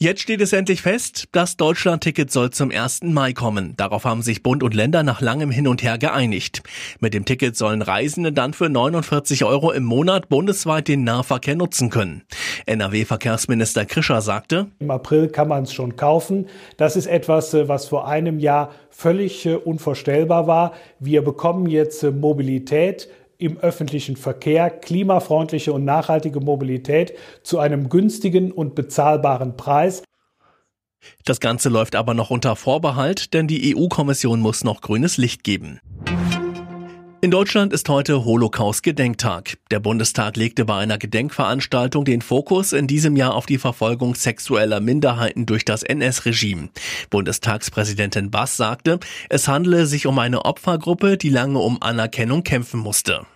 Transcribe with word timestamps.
Jetzt 0.00 0.20
steht 0.20 0.40
es 0.40 0.52
endlich 0.52 0.80
fest, 0.80 1.24
das 1.32 1.56
Deutschland-Ticket 1.56 2.30
soll 2.30 2.50
zum 2.50 2.70
1. 2.70 3.02
Mai 3.02 3.32
kommen. 3.32 3.74
Darauf 3.76 4.04
haben 4.04 4.22
sich 4.22 4.44
Bund 4.44 4.62
und 4.62 4.72
Länder 4.72 5.02
nach 5.02 5.20
langem 5.20 5.50
Hin 5.50 5.66
und 5.66 5.82
Her 5.82 5.98
geeinigt. 5.98 6.62
Mit 7.00 7.14
dem 7.14 7.24
Ticket 7.24 7.56
sollen 7.56 7.82
Reisende 7.82 8.32
dann 8.32 8.52
für 8.52 8.68
49 8.68 9.42
Euro 9.42 9.72
im 9.72 9.82
Monat 9.82 10.28
bundesweit 10.28 10.86
den 10.86 11.02
Nahverkehr 11.02 11.56
nutzen 11.56 11.90
können. 11.90 12.22
NRW-Verkehrsminister 12.66 13.86
Krischer 13.86 14.20
sagte, 14.20 14.68
Im 14.78 14.92
April 14.92 15.26
kann 15.30 15.48
man 15.48 15.64
es 15.64 15.72
schon 15.72 15.96
kaufen. 15.96 16.46
Das 16.76 16.94
ist 16.94 17.06
etwas, 17.06 17.52
äh, 17.52 17.66
was 17.66 17.88
vor 17.88 18.06
einem 18.06 18.38
Jahr 18.38 18.70
völlig 18.90 19.46
äh, 19.46 19.56
unvorstellbar 19.56 20.46
war. 20.46 20.74
Wir 21.00 21.22
bekommen 21.22 21.66
jetzt 21.66 22.04
äh, 22.04 22.12
Mobilität 22.12 23.08
im 23.38 23.56
öffentlichen 23.58 24.16
Verkehr, 24.16 24.68
klimafreundliche 24.68 25.72
und 25.72 25.84
nachhaltige 25.84 26.40
Mobilität 26.40 27.14
zu 27.44 27.58
einem 27.60 27.88
günstigen 27.88 28.50
und 28.50 28.74
bezahlbaren 28.74 29.56
Preis. 29.56 30.02
Das 31.24 31.38
Ganze 31.38 31.68
läuft 31.68 31.94
aber 31.94 32.14
noch 32.14 32.30
unter 32.30 32.56
Vorbehalt, 32.56 33.32
denn 33.32 33.46
die 33.46 33.76
EU-Kommission 33.76 34.40
muss 34.40 34.64
noch 34.64 34.80
grünes 34.80 35.16
Licht 35.16 35.44
geben. 35.44 35.80
In 37.20 37.32
Deutschland 37.32 37.72
ist 37.72 37.88
heute 37.88 38.24
Holocaust-Gedenktag. 38.24 39.58
Der 39.72 39.80
Bundestag 39.80 40.36
legte 40.36 40.64
bei 40.64 40.76
einer 40.76 40.98
Gedenkveranstaltung 40.98 42.04
den 42.04 42.22
Fokus 42.22 42.72
in 42.72 42.86
diesem 42.86 43.16
Jahr 43.16 43.34
auf 43.34 43.44
die 43.44 43.58
Verfolgung 43.58 44.14
sexueller 44.14 44.78
Minderheiten 44.78 45.44
durch 45.44 45.64
das 45.64 45.82
NS-Regime. 45.82 46.68
Bundestagspräsidentin 47.10 48.30
Bass 48.30 48.56
sagte, 48.56 49.00
es 49.30 49.48
handele 49.48 49.86
sich 49.86 50.06
um 50.06 50.16
eine 50.20 50.44
Opfergruppe, 50.44 51.16
die 51.16 51.30
lange 51.30 51.58
um 51.58 51.82
Anerkennung 51.82 52.44
kämpfen 52.44 52.78
musste. 52.78 53.26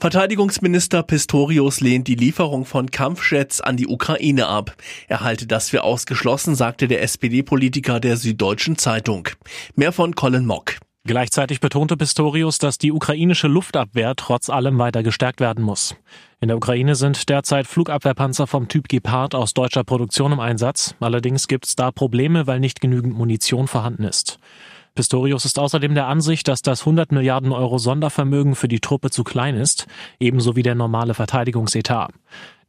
Verteidigungsminister 0.00 1.02
Pistorius 1.02 1.82
lehnt 1.82 2.08
die 2.08 2.14
Lieferung 2.14 2.64
von 2.64 2.90
Kampfjets 2.90 3.60
an 3.60 3.76
die 3.76 3.86
Ukraine 3.86 4.46
ab. 4.46 4.74
Er 5.08 5.20
halte 5.20 5.46
das 5.46 5.68
für 5.68 5.82
ausgeschlossen, 5.82 6.54
sagte 6.54 6.88
der 6.88 7.02
SPD-Politiker 7.02 8.00
der 8.00 8.16
Süddeutschen 8.16 8.78
Zeitung. 8.78 9.28
Mehr 9.76 9.92
von 9.92 10.14
Colin 10.14 10.46
Mock. 10.46 10.76
Gleichzeitig 11.06 11.60
betonte 11.60 11.98
Pistorius, 11.98 12.56
dass 12.56 12.78
die 12.78 12.90
ukrainische 12.90 13.46
Luftabwehr 13.46 14.14
trotz 14.16 14.48
allem 14.48 14.78
weiter 14.78 15.02
gestärkt 15.02 15.38
werden 15.38 15.62
muss. 15.62 15.94
In 16.40 16.48
der 16.48 16.56
Ukraine 16.56 16.94
sind 16.94 17.28
derzeit 17.28 17.66
Flugabwehrpanzer 17.66 18.46
vom 18.46 18.68
Typ 18.68 18.88
Gepard 18.88 19.34
aus 19.34 19.52
deutscher 19.52 19.84
Produktion 19.84 20.32
im 20.32 20.40
Einsatz. 20.40 20.94
Allerdings 21.00 21.46
gibt 21.46 21.66
es 21.66 21.76
da 21.76 21.90
Probleme, 21.90 22.46
weil 22.46 22.58
nicht 22.58 22.80
genügend 22.80 23.18
Munition 23.18 23.68
vorhanden 23.68 24.04
ist. 24.04 24.38
Pistorius 24.94 25.44
ist 25.44 25.58
außerdem 25.58 25.94
der 25.94 26.06
Ansicht, 26.06 26.48
dass 26.48 26.62
das 26.62 26.80
100 26.80 27.12
Milliarden 27.12 27.52
Euro 27.52 27.76
Sondervermögen 27.76 28.54
für 28.54 28.68
die 28.68 28.80
Truppe 28.80 29.10
zu 29.10 29.24
klein 29.24 29.56
ist, 29.56 29.86
ebenso 30.20 30.56
wie 30.56 30.62
der 30.62 30.74
normale 30.74 31.12
Verteidigungsetat. 31.12 32.12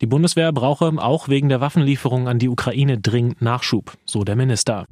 Die 0.02 0.08
Bundeswehr 0.08 0.52
brauche 0.52 0.92
auch 0.98 1.30
wegen 1.30 1.48
der 1.48 1.62
Waffenlieferung 1.62 2.28
an 2.28 2.40
die 2.40 2.50
Ukraine 2.50 3.00
dringend 3.00 3.42
Nachschub, 3.42 3.94
so 4.06 4.26
der 4.26 4.36
Minister. 4.36 4.88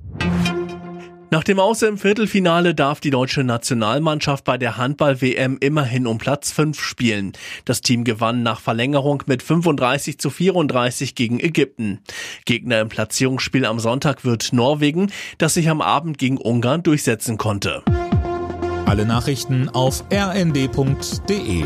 Nach 1.34 1.44
dem 1.44 1.60
Aus 1.60 1.82
im 1.82 1.98
Viertelfinale 1.98 2.76
darf 2.76 3.00
die 3.00 3.10
deutsche 3.10 3.44
Nationalmannschaft 3.44 4.46
bei 4.46 4.60
der 4.60 4.78
Handball-WM 4.78 5.58
immerhin 5.60 6.06
um 6.06 6.20
Platz 6.20 6.52
5 6.52 6.80
spielen. 6.80 7.32
Das 7.66 7.82
Team 7.82 8.04
gewann 8.04 8.44
nach 8.44 8.60
Verlängerung 8.60 9.24
mit 9.26 9.42
35 9.42 10.20
zu 10.20 10.30
34 10.30 11.16
gegen 11.16 11.40
Ägypten. 11.40 12.02
Gegner 12.46 12.82
im 12.82 12.90
Platzierungsspiel 12.90 13.66
am 13.66 13.80
Sonntag 13.80 14.24
wird 14.24 14.54
Norwegen, 14.54 15.12
das 15.40 15.56
sich 15.56 15.70
am 15.70 15.82
Abend 15.82 16.20
gegen 16.20 16.38
Ungarn 16.38 16.84
durchsetzen 16.84 17.40
konnte. 17.40 17.82
Alle 18.86 19.08
Nachrichten 19.08 19.70
auf 19.70 20.04
rnd.de 20.14 21.64